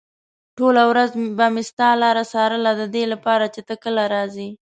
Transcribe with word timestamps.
ټوله 0.57 0.83
ورځ 0.91 1.11
به 1.37 1.45
مې 1.53 1.63
ستا 1.69 1.89
لاره 2.01 2.23
څارله 2.31 2.71
ددې 2.81 3.03
لپاره 3.13 3.45
چې 3.53 3.61
ته 3.67 3.73
کله 3.83 4.03
راځې. 4.13 4.49